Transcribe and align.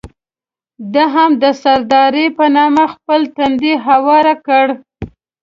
ده 0.93 1.03
هم 1.13 1.31
د 1.43 1.45
سردارۍ 1.61 2.27
په 2.37 2.45
نامه 2.57 2.83
خپل 2.93 3.21
تندی 3.35 3.73
هوار 3.85 4.25
کړ. 4.47 4.67